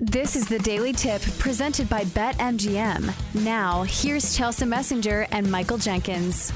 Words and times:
This 0.00 0.34
is 0.34 0.48
the 0.48 0.58
Daily 0.58 0.92
Tip 0.92 1.22
presented 1.38 1.88
by 1.88 2.02
BetMGM. 2.02 3.44
Now, 3.44 3.84
here's 3.84 4.36
Chelsea 4.36 4.64
Messenger 4.64 5.28
and 5.30 5.48
Michael 5.48 5.78
Jenkins. 5.78 6.52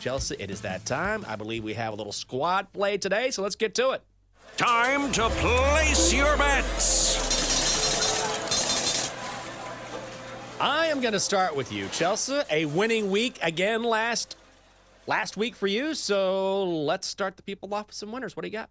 Chelsea, 0.00 0.34
it 0.38 0.50
is 0.50 0.62
that 0.62 0.86
time. 0.86 1.26
I 1.28 1.36
believe 1.36 1.62
we 1.62 1.74
have 1.74 1.92
a 1.92 1.96
little 1.96 2.14
squad 2.14 2.72
play 2.72 2.96
today, 2.96 3.30
so 3.30 3.42
let's 3.42 3.56
get 3.56 3.74
to 3.74 3.90
it. 3.90 4.02
Time 4.56 5.12
to 5.12 5.28
place 5.28 6.14
your 6.14 6.34
bets. 6.38 7.20
I 10.58 10.86
am 10.86 11.02
going 11.02 11.12
to 11.12 11.20
start 11.20 11.54
with 11.54 11.70
you, 11.70 11.88
Chelsea. 11.88 12.40
A 12.50 12.64
winning 12.64 13.10
week 13.10 13.38
again 13.42 13.82
last 13.82 14.38
last 15.06 15.36
week 15.36 15.54
for 15.54 15.66
you. 15.66 15.92
So 15.92 16.64
let's 16.64 17.06
start 17.06 17.36
the 17.36 17.42
people 17.42 17.74
off 17.74 17.88
with 17.88 17.96
some 17.96 18.10
winners. 18.12 18.34
What 18.34 18.44
do 18.44 18.48
you 18.48 18.52
got? 18.52 18.70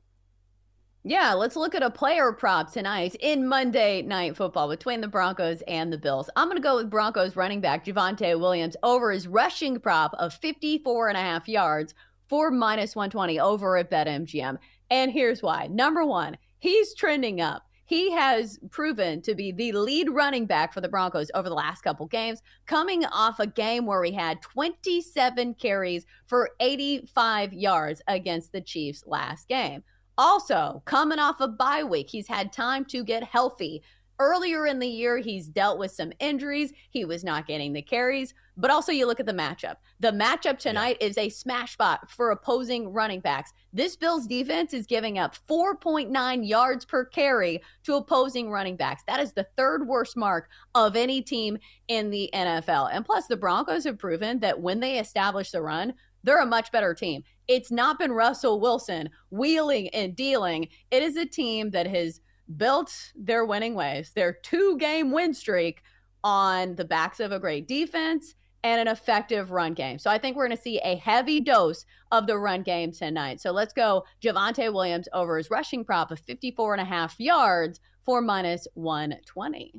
Yeah, 1.06 1.34
let's 1.34 1.58
look 1.58 1.76
at 1.76 1.84
a 1.84 1.90
player 1.90 2.32
prop 2.32 2.72
tonight 2.72 3.18
in 3.20 3.46
Monday 3.46 4.04
Night 4.04 4.38
Football 4.38 4.70
between 4.70 5.02
the 5.02 5.08
Broncos 5.10 5.62
and 5.68 5.92
the 5.92 5.98
Bills. 5.98 6.30
I'm 6.38 6.48
going 6.48 6.56
to 6.56 6.64
go 6.64 6.78
with 6.78 6.90
Broncos 6.90 7.36
running 7.36 7.60
back 7.60 7.84
Javonte 7.84 8.40
Williams 8.40 8.78
over 8.84 9.12
his 9.12 9.28
rushing 9.28 9.82
prop 9.82 10.14
of 10.18 10.34
54 10.36 11.10
and 11.10 11.18
a 11.18 11.20
half 11.20 11.50
yards 11.50 11.94
for 12.30 12.52
minus 12.52 12.96
120 12.96 13.38
over 13.38 13.76
at 13.76 13.92
BetMGM. 13.92 14.58
And 14.90 15.12
here's 15.12 15.44
why. 15.44 15.68
Number 15.68 16.06
one, 16.06 16.38
he's 16.60 16.96
trending 16.96 17.42
up. 17.42 17.64
He 17.84 18.14
has 18.14 18.58
proven 18.72 19.22
to 19.24 19.36
be 19.36 19.52
the 19.52 19.74
lead 19.74 20.10
running 20.10 20.46
back 20.46 20.72
for 20.72 20.80
the 20.80 20.88
Broncos 20.88 21.30
over 21.36 21.50
the 21.50 21.56
last 21.56 21.82
couple 21.82 22.06
games, 22.06 22.42
coming 22.66 23.04
off 23.08 23.42
a 23.42 23.48
game 23.48 23.86
where 23.86 24.06
he 24.06 24.14
had 24.14 24.42
27 24.42 25.56
carries 25.56 26.06
for 26.28 26.52
85 26.62 27.52
yards 27.52 28.02
against 28.08 28.54
the 28.54 28.62
Chiefs 28.62 29.04
last 29.06 29.50
game. 29.50 29.84
Also, 30.18 30.82
coming 30.86 31.20
off 31.20 31.42
a 31.42 31.48
bye 31.48 31.84
week, 31.84 32.10
he's 32.10 32.28
had 32.28 32.54
time 32.54 32.86
to 32.86 33.04
get 33.04 33.24
healthy. 33.24 33.82
Earlier 34.20 34.68
in 34.68 34.78
the 34.78 34.88
year, 34.88 35.18
he's 35.18 35.48
dealt 35.48 35.80
with 35.80 35.92
some 35.92 36.14
injuries. 36.20 36.72
He 36.92 37.04
was 37.04 37.24
not 37.24 37.48
getting 37.48 37.74
the 37.74 37.82
carries. 37.82 38.34
But 38.56 38.70
also, 38.70 38.92
you 38.92 39.08
look 39.08 39.20
at 39.20 39.26
the 39.26 39.34
matchup. 39.34 39.78
The 40.00 40.12
matchup 40.12 40.60
tonight 40.60 40.98
yeah. 41.02 41.08
is 41.08 41.18
a 41.18 41.30
smash 41.30 41.74
spot 41.74 42.12
for 42.12 42.30
opposing 42.30 42.94
running 42.94 43.22
backs. 43.22 43.52
This 43.74 43.96
Bills 43.96 44.28
defense 44.28 44.74
is 44.74 44.86
giving 44.86 45.18
up 45.18 45.36
4.9 45.50 46.48
yards 46.48 46.86
per 46.86 47.06
carry 47.06 47.64
to 47.84 47.96
opposing 47.96 48.52
running 48.52 48.76
backs. 48.76 49.02
That 49.08 49.20
is 49.20 49.34
the 49.34 49.48
third 49.58 49.88
worst 49.88 50.16
mark 50.16 50.50
of 50.76 50.96
any 50.96 51.24
team 51.24 51.58
in 51.88 52.12
the 52.12 52.30
NFL. 52.34 52.90
And 52.94 53.04
plus, 53.04 53.26
the 53.26 53.38
Broncos 53.38 53.86
have 53.86 53.98
proven 53.98 54.40
that 54.42 54.62
when 54.62 54.80
they 54.80 55.00
establish 55.00 55.50
the 55.50 55.64
run, 55.64 55.96
they're 56.24 56.42
a 56.42 56.46
much 56.46 56.72
better 56.72 56.94
team. 56.94 57.24
It's 57.48 57.72
not 57.72 58.00
been 58.00 58.12
Russell 58.12 58.60
Wilson 58.60 59.10
wheeling 59.30 59.90
and 59.90 60.16
dealing. 60.16 60.68
It 60.92 61.04
is 61.04 61.18
a 61.18 61.26
team 61.26 61.72
that 61.72 61.88
has 61.88 62.22
built 62.58 62.94
their 63.16 63.46
winning 63.46 63.76
ways, 63.76 64.12
their 64.14 64.34
two 64.34 64.78
game 64.78 65.12
win 65.12 65.34
streak 65.34 65.82
on 66.24 66.76
the 66.76 66.86
backs 66.86 67.20
of 67.20 67.32
a 67.32 67.40
great 67.40 67.68
defense 67.68 68.36
and 68.64 68.80
an 68.80 68.88
effective 68.88 69.52
run 69.52 69.74
game. 69.74 70.00
So 70.00 70.10
I 70.10 70.18
think 70.18 70.38
we're 70.38 70.48
going 70.48 70.58
to 70.58 70.64
see 70.64 70.80
a 70.80 70.96
heavy 70.96 71.42
dose 71.42 71.86
of 72.12 72.28
the 72.28 72.38
run 72.38 72.64
game 72.64 72.94
tonight. 72.94 73.42
So 73.42 73.52
let's 73.52 73.74
go 73.74 74.06
Javonte 74.22 74.72
Williams 74.74 75.10
over 75.12 75.38
his 75.38 75.52
rushing 75.52 75.84
prop 75.84 76.12
of 76.12 76.20
54 76.20 76.76
and 76.76 76.82
a 76.82 76.86
half 76.86 77.20
yards 77.20 77.82
for 78.06 78.22
minus 78.22 78.68
120. 78.76 79.74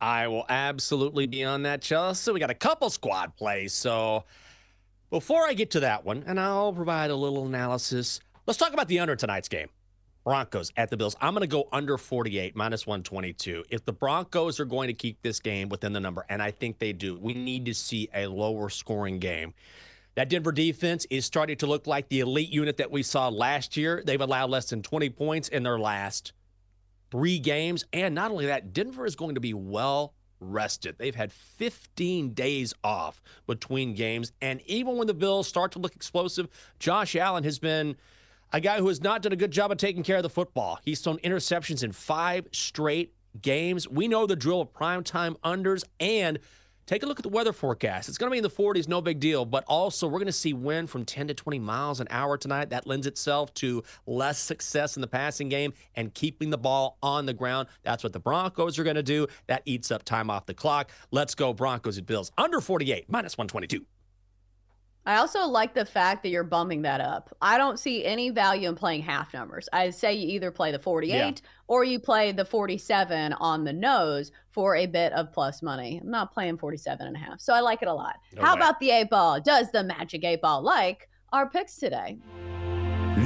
I 0.00 0.28
will 0.28 0.44
absolutely 0.48 1.26
be 1.26 1.44
on 1.44 1.62
that, 1.62 1.82
Chelsea. 1.82 2.32
We 2.32 2.40
got 2.40 2.50
a 2.50 2.54
couple 2.54 2.90
squad 2.90 3.36
plays. 3.36 3.72
So 3.72 4.24
before 5.14 5.46
I 5.46 5.54
get 5.54 5.70
to 5.70 5.78
that 5.78 6.04
one, 6.04 6.24
and 6.26 6.40
I'll 6.40 6.72
provide 6.72 7.08
a 7.12 7.14
little 7.14 7.46
analysis, 7.46 8.18
let's 8.48 8.58
talk 8.58 8.72
about 8.72 8.88
the 8.88 8.98
under 8.98 9.14
tonight's 9.14 9.48
game. 9.48 9.68
Broncos 10.24 10.72
at 10.76 10.90
the 10.90 10.96
Bills. 10.96 11.14
I'm 11.20 11.34
going 11.34 11.42
to 11.42 11.46
go 11.46 11.68
under 11.70 11.96
48, 11.96 12.56
minus 12.56 12.84
122. 12.84 13.62
If 13.70 13.84
the 13.84 13.92
Broncos 13.92 14.58
are 14.58 14.64
going 14.64 14.88
to 14.88 14.92
keep 14.92 15.22
this 15.22 15.38
game 15.38 15.68
within 15.68 15.92
the 15.92 16.00
number, 16.00 16.26
and 16.28 16.42
I 16.42 16.50
think 16.50 16.80
they 16.80 16.92
do, 16.92 17.16
we 17.16 17.32
need 17.32 17.64
to 17.66 17.74
see 17.74 18.08
a 18.12 18.26
lower 18.26 18.68
scoring 18.68 19.20
game. 19.20 19.54
That 20.16 20.30
Denver 20.30 20.50
defense 20.50 21.06
is 21.10 21.24
starting 21.24 21.58
to 21.58 21.66
look 21.68 21.86
like 21.86 22.08
the 22.08 22.18
elite 22.18 22.50
unit 22.50 22.78
that 22.78 22.90
we 22.90 23.04
saw 23.04 23.28
last 23.28 23.76
year. 23.76 24.02
They've 24.04 24.20
allowed 24.20 24.50
less 24.50 24.68
than 24.68 24.82
20 24.82 25.10
points 25.10 25.48
in 25.48 25.62
their 25.62 25.78
last 25.78 26.32
three 27.12 27.38
games. 27.38 27.84
And 27.92 28.16
not 28.16 28.32
only 28.32 28.46
that, 28.46 28.72
Denver 28.72 29.06
is 29.06 29.14
going 29.14 29.36
to 29.36 29.40
be 29.40 29.54
well 29.54 30.12
rested. 30.40 30.96
They've 30.98 31.14
had 31.14 31.32
15 31.32 32.34
days 32.34 32.74
off 32.82 33.22
between 33.46 33.94
games. 33.94 34.32
And 34.40 34.60
even 34.66 34.96
when 34.96 35.06
the 35.06 35.14
Bills 35.14 35.48
start 35.48 35.72
to 35.72 35.78
look 35.78 35.94
explosive, 35.94 36.48
Josh 36.78 37.16
Allen 37.16 37.44
has 37.44 37.58
been 37.58 37.96
a 38.52 38.60
guy 38.60 38.78
who 38.78 38.88
has 38.88 39.02
not 39.02 39.22
done 39.22 39.32
a 39.32 39.36
good 39.36 39.50
job 39.50 39.72
of 39.72 39.78
taking 39.78 40.02
care 40.02 40.18
of 40.18 40.22
the 40.22 40.30
football. 40.30 40.78
He's 40.84 41.00
thrown 41.00 41.18
interceptions 41.18 41.82
in 41.82 41.92
five 41.92 42.46
straight 42.52 43.14
games. 43.40 43.88
We 43.88 44.08
know 44.08 44.26
the 44.26 44.36
drill 44.36 44.60
of 44.60 44.72
primetime 44.72 45.36
unders 45.40 45.82
and 45.98 46.38
Take 46.86 47.02
a 47.02 47.06
look 47.06 47.18
at 47.18 47.22
the 47.22 47.30
weather 47.30 47.54
forecast. 47.54 48.10
It's 48.10 48.18
going 48.18 48.28
to 48.28 48.32
be 48.32 48.38
in 48.38 48.42
the 48.42 48.50
40s, 48.50 48.88
no 48.88 49.00
big 49.00 49.18
deal, 49.18 49.46
but 49.46 49.64
also 49.66 50.06
we're 50.06 50.18
going 50.18 50.26
to 50.26 50.32
see 50.32 50.52
wind 50.52 50.90
from 50.90 51.06
10 51.06 51.28
to 51.28 51.34
20 51.34 51.58
miles 51.58 51.98
an 51.98 52.06
hour 52.10 52.36
tonight. 52.36 52.70
That 52.70 52.86
lends 52.86 53.06
itself 53.06 53.54
to 53.54 53.82
less 54.06 54.38
success 54.38 54.96
in 54.96 55.00
the 55.00 55.06
passing 55.06 55.48
game 55.48 55.72
and 55.94 56.12
keeping 56.12 56.50
the 56.50 56.58
ball 56.58 56.98
on 57.02 57.24
the 57.24 57.32
ground. 57.32 57.68
That's 57.84 58.04
what 58.04 58.12
the 58.12 58.20
Broncos 58.20 58.78
are 58.78 58.84
going 58.84 58.96
to 58.96 59.02
do. 59.02 59.28
That 59.46 59.62
eats 59.64 59.90
up 59.90 60.04
time 60.04 60.28
off 60.28 60.44
the 60.44 60.52
clock. 60.52 60.90
Let's 61.10 61.34
go, 61.34 61.54
Broncos 61.54 61.96
and 61.96 62.06
Bills. 62.06 62.30
Under 62.36 62.60
48, 62.60 63.06
minus 63.08 63.38
122. 63.38 63.86
I 65.06 65.16
also 65.16 65.46
like 65.46 65.74
the 65.74 65.84
fact 65.84 66.22
that 66.22 66.30
you're 66.30 66.44
bumping 66.44 66.82
that 66.82 67.00
up. 67.00 67.34
I 67.42 67.58
don't 67.58 67.78
see 67.78 68.04
any 68.04 68.30
value 68.30 68.68
in 68.68 68.74
playing 68.74 69.02
half 69.02 69.34
numbers. 69.34 69.68
I 69.72 69.90
say 69.90 70.14
you 70.14 70.28
either 70.28 70.50
play 70.50 70.72
the 70.72 70.78
48 70.78 71.14
yeah. 71.14 71.32
or 71.66 71.84
you 71.84 71.98
play 71.98 72.32
the 72.32 72.44
47 72.44 73.34
on 73.34 73.64
the 73.64 73.72
nose 73.72 74.32
for 74.50 74.76
a 74.76 74.86
bit 74.86 75.12
of 75.12 75.30
plus 75.32 75.62
money. 75.62 76.00
I'm 76.02 76.10
not 76.10 76.32
playing 76.32 76.56
47 76.56 77.06
and 77.06 77.16
a 77.16 77.18
half. 77.18 77.40
So 77.40 77.52
I 77.52 77.60
like 77.60 77.82
it 77.82 77.88
a 77.88 77.92
lot. 77.92 78.16
No 78.34 78.42
How 78.42 78.54
way. 78.54 78.60
about 78.60 78.80
the 78.80 78.90
eight 78.90 79.10
ball? 79.10 79.40
Does 79.40 79.70
the 79.70 79.84
magic 79.84 80.24
eight 80.24 80.40
ball 80.40 80.62
like 80.62 81.08
our 81.32 81.50
picks 81.50 81.76
today? 81.76 82.18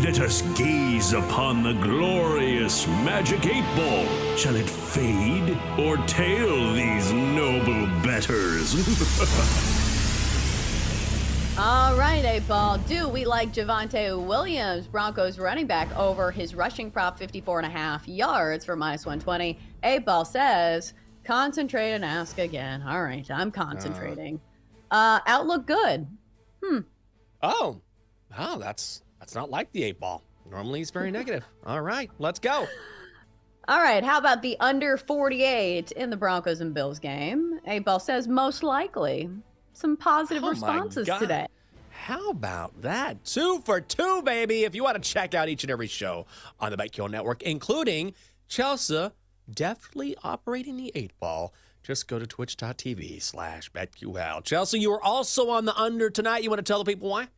Let 0.02 0.20
us 0.20 0.42
gaze 0.56 1.12
upon 1.12 1.62
the 1.62 1.74
glorious 1.74 2.86
magic 2.88 3.46
eight 3.46 3.64
ball. 3.76 4.36
Shall 4.36 4.56
it 4.56 4.68
fade 4.68 5.56
or 5.78 5.96
tail 6.06 6.72
these 6.74 7.12
noble 7.12 7.86
bettors? 8.02 8.74
All 11.60 11.96
right, 11.96 12.24
eight 12.24 12.46
ball. 12.46 12.78
Do 12.78 13.08
we 13.08 13.24
like 13.24 13.52
Javonte 13.52 14.24
Williams, 14.24 14.86
Broncos 14.86 15.40
running 15.40 15.66
back, 15.66 15.88
over 15.96 16.30
his 16.30 16.54
rushing 16.54 16.88
prop 16.88 17.18
54 17.18 17.58
and 17.58 17.66
a 17.66 17.68
half 17.68 18.06
yards 18.06 18.64
for 18.64 18.76
minus 18.76 19.04
120? 19.04 19.58
Eight 19.82 20.04
ball 20.04 20.24
says, 20.24 20.94
concentrate 21.24 21.94
and 21.94 22.04
ask 22.04 22.38
again. 22.38 22.82
All 22.82 23.02
right, 23.02 23.28
I'm 23.28 23.50
concentrating. 23.50 24.40
Uh, 24.92 24.94
uh 24.94 25.20
outlook 25.26 25.66
good. 25.66 26.06
Hmm. 26.62 26.78
Oh, 27.42 27.80
oh, 28.38 28.58
that's 28.58 29.02
that's 29.18 29.34
not 29.34 29.50
like 29.50 29.72
the 29.72 29.82
eight 29.82 29.98
ball. 29.98 30.22
Normally 30.48 30.78
he's 30.78 30.92
very 30.92 31.10
negative. 31.10 31.44
All 31.66 31.82
right, 31.82 32.08
let's 32.20 32.38
go. 32.38 32.68
All 33.66 33.82
right, 33.82 34.04
how 34.04 34.18
about 34.18 34.42
the 34.42 34.56
under 34.60 34.96
48 34.96 35.90
in 35.90 36.08
the 36.08 36.16
Broncos 36.16 36.60
and 36.60 36.72
Bills 36.72 37.00
game? 37.00 37.58
Eight 37.66 37.84
ball 37.84 37.98
says 37.98 38.28
most 38.28 38.62
likely 38.62 39.28
some 39.78 39.96
positive 39.96 40.44
oh 40.44 40.50
responses 40.50 41.08
today. 41.18 41.46
How 41.90 42.30
about 42.30 42.82
that? 42.82 43.24
Two 43.24 43.60
for 43.64 43.80
two, 43.80 44.22
baby. 44.22 44.64
If 44.64 44.74
you 44.74 44.82
want 44.82 45.02
to 45.02 45.08
check 45.08 45.34
out 45.34 45.48
each 45.48 45.64
and 45.64 45.70
every 45.70 45.86
show 45.86 46.26
on 46.60 46.70
the 46.70 46.76
BetQL 46.76 47.10
Network, 47.10 47.42
including 47.42 48.14
Chelsea 48.48 49.10
deftly 49.52 50.16
operating 50.22 50.76
the 50.76 50.92
eight 50.94 51.12
ball, 51.20 51.52
just 51.82 52.08
go 52.08 52.18
to 52.18 52.26
twitch.tv 52.26 53.22
slash 53.22 53.70
BetQL. 53.72 54.44
Chelsea, 54.44 54.78
you 54.78 54.92
are 54.92 55.02
also 55.02 55.50
on 55.50 55.64
the 55.64 55.76
under 55.76 56.10
tonight. 56.10 56.42
You 56.42 56.50
want 56.50 56.58
to 56.58 56.70
tell 56.70 56.82
the 56.82 56.90
people 56.90 57.08
why? 57.08 57.28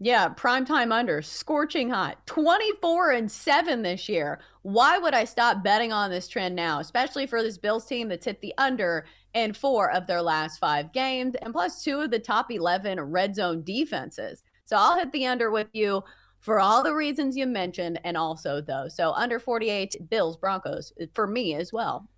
Yeah, 0.00 0.28
primetime 0.28 0.92
under, 0.92 1.22
scorching 1.22 1.90
hot, 1.90 2.26
24 2.26 3.12
and 3.12 3.30
7 3.30 3.82
this 3.82 4.08
year. 4.08 4.40
Why 4.62 4.98
would 4.98 5.14
I 5.14 5.24
stop 5.24 5.62
betting 5.62 5.92
on 5.92 6.10
this 6.10 6.26
trend 6.26 6.56
now, 6.56 6.80
especially 6.80 7.26
for 7.26 7.42
this 7.42 7.58
Bills 7.58 7.86
team 7.86 8.08
that's 8.08 8.26
hit 8.26 8.40
the 8.40 8.54
under 8.58 9.06
in 9.34 9.52
four 9.52 9.90
of 9.90 10.06
their 10.06 10.22
last 10.22 10.58
five 10.58 10.92
games, 10.92 11.34
and 11.42 11.52
plus 11.52 11.82
two 11.82 12.00
of 12.00 12.10
the 12.10 12.18
top 12.18 12.50
11 12.50 13.00
red 13.00 13.36
zone 13.36 13.62
defenses. 13.62 14.42
So 14.64 14.76
I'll 14.76 14.98
hit 14.98 15.12
the 15.12 15.26
under 15.26 15.50
with 15.50 15.68
you 15.72 16.02
for 16.40 16.60
all 16.60 16.82
the 16.82 16.94
reasons 16.94 17.36
you 17.36 17.46
mentioned, 17.46 18.00
and 18.04 18.16
also 18.16 18.60
those. 18.60 18.96
So 18.96 19.12
under 19.12 19.38
48, 19.38 20.10
Bills, 20.10 20.36
Broncos 20.36 20.92
uh, 21.00 21.06
for 21.14 21.26
me 21.26 21.54
as 21.54 21.72
well. 21.72 22.08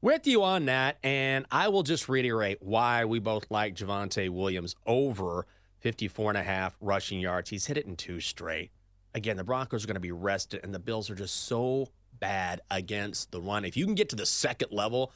With 0.00 0.26
you 0.26 0.42
on 0.42 0.64
that, 0.64 0.98
and 1.04 1.46
I 1.50 1.68
will 1.68 1.84
just 1.84 2.08
reiterate 2.08 2.58
why 2.60 3.04
we 3.04 3.20
both 3.20 3.50
like 3.50 3.76
Javonte 3.76 4.30
Williams 4.30 4.74
over 4.86 5.46
54 5.82 6.30
and 6.30 6.38
a 6.38 6.42
half 6.42 6.76
rushing 6.80 7.20
yards. 7.20 7.50
He's 7.50 7.66
hit 7.66 7.76
it 7.76 7.86
in 7.86 7.96
two 7.96 8.20
straight. 8.20 8.70
Again, 9.14 9.36
the 9.36 9.44
Broncos 9.44 9.84
are 9.84 9.86
going 9.86 9.94
to 9.94 10.00
be 10.00 10.12
rested, 10.12 10.60
and 10.62 10.72
the 10.72 10.78
Bills 10.78 11.10
are 11.10 11.14
just 11.14 11.44
so 11.44 11.88
bad 12.18 12.62
against 12.70 13.30
the 13.30 13.40
run. 13.40 13.64
If 13.64 13.76
you 13.76 13.84
can 13.84 13.94
get 13.94 14.08
to 14.10 14.16
the 14.16 14.24
second 14.24 14.72
level 14.72 15.12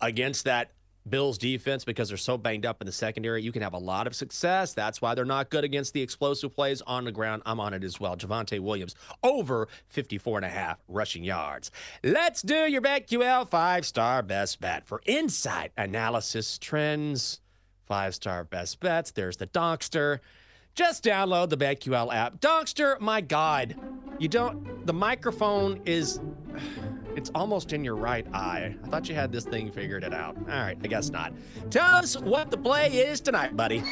against 0.00 0.44
that 0.44 0.72
Bills 1.08 1.36
defense 1.36 1.84
because 1.84 2.08
they're 2.08 2.16
so 2.16 2.38
banged 2.38 2.64
up 2.64 2.80
in 2.80 2.86
the 2.86 2.92
secondary. 2.92 3.42
You 3.42 3.52
can 3.52 3.62
have 3.62 3.72
a 3.72 3.78
lot 3.78 4.06
of 4.06 4.14
success. 4.14 4.72
That's 4.72 5.02
why 5.02 5.14
they're 5.14 5.24
not 5.24 5.50
good 5.50 5.64
against 5.64 5.94
the 5.94 6.02
explosive 6.02 6.54
plays 6.54 6.80
on 6.82 7.04
the 7.04 7.12
ground. 7.12 7.42
I'm 7.44 7.58
on 7.58 7.74
it 7.74 7.82
as 7.82 7.98
well. 7.98 8.16
Javonte 8.16 8.60
Williams 8.60 8.94
over 9.22 9.68
54 9.88 10.38
and 10.38 10.46
a 10.46 10.48
half 10.48 10.78
rushing 10.88 11.24
yards. 11.24 11.70
Let's 12.04 12.42
do 12.42 12.70
your 12.70 12.82
BetQL 12.82 13.48
five 13.48 13.84
star 13.84 14.22
best 14.22 14.60
bet 14.60 14.86
for 14.86 15.02
insight 15.04 15.72
analysis 15.76 16.58
trends. 16.58 17.41
Five 17.92 18.14
star 18.14 18.44
best 18.44 18.80
bets. 18.80 19.10
There's 19.10 19.36
the 19.36 19.46
Donkster. 19.48 20.20
Just 20.74 21.04
download 21.04 21.50
the 21.50 21.58
BetQL 21.58 22.10
app. 22.10 22.40
Donkster, 22.40 22.98
my 23.00 23.20
God, 23.20 23.76
you 24.18 24.28
don't, 24.28 24.86
the 24.86 24.94
microphone 24.94 25.82
is. 25.84 26.18
It's 27.14 27.30
almost 27.34 27.74
in 27.74 27.84
your 27.84 27.96
right 27.96 28.26
eye. 28.32 28.74
I 28.82 28.88
thought 28.88 29.06
you 29.06 29.14
had 29.14 29.32
this 29.32 29.44
thing 29.44 29.70
figured 29.70 30.02
it 30.02 30.14
out. 30.14 30.34
All 30.34 30.44
right, 30.46 30.78
I 30.82 30.86
guess 30.86 31.10
not. 31.10 31.34
Tell 31.68 31.84
us 31.84 32.18
what 32.18 32.50
the 32.50 32.56
play 32.56 32.86
is 32.88 33.20
tonight, 33.20 33.54
buddy. 33.54 33.82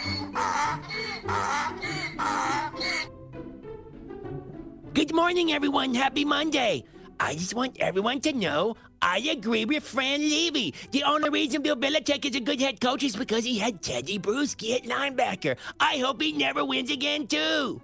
Good 4.94 5.14
morning, 5.14 5.52
everyone. 5.52 5.94
Happy 5.94 6.24
Monday. 6.24 6.84
I 7.20 7.34
just 7.34 7.54
want 7.54 7.76
everyone 7.78 8.20
to 8.22 8.32
know 8.32 8.76
I 9.02 9.18
agree 9.18 9.66
with 9.66 9.82
Fran 9.82 10.20
Levy. 10.20 10.74
The 10.90 11.04
only 11.04 11.28
reason 11.28 11.62
Bill 11.62 11.76
Belichick 11.76 12.24
is 12.24 12.34
a 12.34 12.40
good 12.40 12.60
head 12.60 12.80
coach 12.80 13.02
is 13.02 13.14
because 13.14 13.44
he 13.44 13.58
had 13.58 13.82
Tedy 13.82 14.18
Bruschi 14.18 14.74
at 14.74 14.84
linebacker. 14.84 15.56
I 15.78 15.98
hope 15.98 16.20
he 16.22 16.32
never 16.32 16.64
wins 16.64 16.90
again, 16.90 17.26
too. 17.26 17.82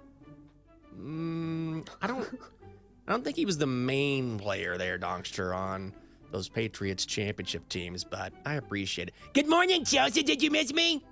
Mm, 0.99 1.87
I 2.01 2.07
don't. 2.07 2.27
I 3.07 3.11
don't 3.11 3.23
think 3.23 3.37
he 3.37 3.45
was 3.45 3.57
the 3.57 3.67
main 3.67 4.37
player 4.37 4.77
there, 4.77 4.99
Donkster, 4.99 5.55
on 5.55 5.93
those 6.31 6.49
Patriots 6.49 7.05
championship 7.05 7.69
teams, 7.69 8.03
but 8.03 8.33
I 8.45 8.55
appreciate 8.55 9.09
it. 9.09 9.13
Good 9.33 9.47
morning, 9.47 9.85
Chelsea. 9.85 10.23
Did 10.23 10.41
you 10.41 10.51
miss 10.51 10.73
me? 10.73 11.05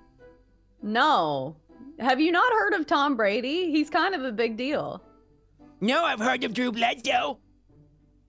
No. 0.82 1.56
Have 1.98 2.20
you 2.20 2.32
not 2.32 2.52
heard 2.52 2.74
of 2.74 2.86
Tom 2.86 3.16
Brady? 3.16 3.70
He's 3.70 3.88
kind 3.88 4.14
of 4.14 4.24
a 4.24 4.32
big 4.32 4.58
deal. 4.58 5.00
No, 5.80 6.04
I've 6.04 6.18
heard 6.18 6.44
of 6.44 6.52
Drew 6.52 6.70
Bledsoe. 6.70 7.38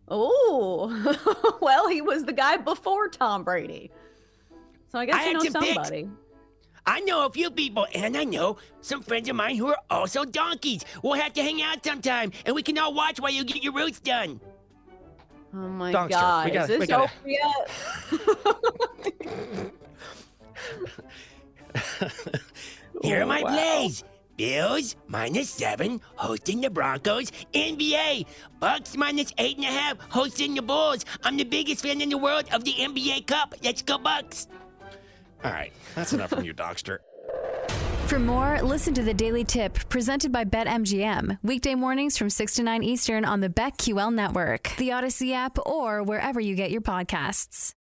Oh, 0.07 1.57
well, 1.61 1.87
he 1.89 2.01
was 2.01 2.23
the 2.25 2.33
guy 2.33 2.57
before 2.57 3.09
Tom 3.09 3.43
Brady. 3.43 3.91
So 4.91 4.99
I 4.99 5.05
guess 5.05 5.15
I 5.15 5.27
you 5.27 5.33
know 5.33 5.39
some 5.41 5.61
picks. 5.63 5.73
somebody. 5.75 6.09
I 6.85 7.01
know 7.01 7.25
a 7.25 7.29
few 7.29 7.51
people, 7.51 7.85
and 7.93 8.15
I 8.15 8.23
know 8.23 8.57
some 8.79 9.03
friends 9.03 9.27
of 9.27 9.35
mine 9.35 9.57
who 9.57 9.67
are 9.67 9.77
also 9.89 10.23
donkeys. 10.23 10.85
We'll 11.03 11.15
have 11.19 11.33
to 11.33 11.41
hang 11.43 11.61
out 11.61 11.83
sometime, 11.83 12.31
and 12.45 12.55
we 12.55 12.63
can 12.63 12.77
all 12.77 12.93
watch 12.93 13.19
while 13.19 13.31
you 13.31 13.43
get 13.43 13.61
your 13.61 13.73
roots 13.73 13.99
done. 13.99 14.39
Oh 15.53 15.57
my 15.57 15.91
Donkster, 15.91 16.09
god. 16.09 16.53
gotta- 16.53 16.73
Is 16.73 16.79
this 16.79 16.87
gotta- 16.87 17.03
over 17.03 17.29
yet? 17.29 17.69
Here 23.03 23.19
are 23.19 23.23
Oh, 23.23 23.27
my 23.27 23.41
wow. 23.43 23.49
plays. 23.49 24.03
Bills 24.37 24.95
minus 25.07 25.49
seven, 25.49 25.99
hosting 26.15 26.61
the 26.61 26.69
Broncos. 26.69 27.31
NBA, 27.53 28.25
Bucks 28.59 28.95
minus 28.95 29.33
eight 29.39 29.57
and 29.57 29.65
a 29.65 29.69
half, 29.69 29.97
hosting 30.09 30.53
the 30.53 30.61
Bulls. 30.61 31.05
I'm 31.23 31.37
the 31.37 31.43
biggest 31.43 31.81
fan 31.81 32.01
in 32.01 32.09
the 32.09 32.17
world 32.17 32.45
of 32.53 32.63
the 32.63 32.73
NBA 32.73 33.25
Cup. 33.27 33.55
Let's 33.63 33.81
go 33.81 33.97
Bucks. 33.97 34.47
All 35.43 35.51
right, 35.51 35.73
that's 35.95 36.13
enough 36.13 36.29
from 36.29 36.43
you, 36.43 36.53
Donkster. 36.53 36.99
For 38.05 38.19
more, 38.19 38.61
listen 38.61 38.93
to 38.93 39.03
the 39.03 39.13
Daily 39.13 39.43
Tip 39.43 39.89
presented 39.89 40.31
by 40.31 40.45
BetMGM. 40.45 41.39
Weekday 41.43 41.75
mornings 41.75 42.17
from 42.17 42.29
6 42.29 42.55
to 42.55 42.63
9 42.63 42.81
Eastern 42.81 43.25
on 43.25 43.41
the 43.41 43.49
BetQL 43.49 44.13
network, 44.13 44.73
the 44.77 44.89
Audacy 44.89 45.33
app, 45.33 45.57
or 45.65 46.03
wherever 46.03 46.39
you 46.39 46.55
get 46.55 46.71
your 46.71 46.81
podcasts. 46.81 47.73